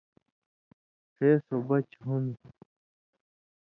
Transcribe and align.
ݜے 1.15 1.29
سو 1.45 1.55
بچ 1.67 1.89
ہُون٘دوۡ۔ 2.03 2.55